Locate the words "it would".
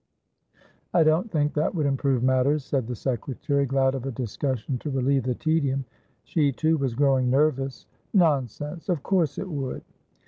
9.37-9.83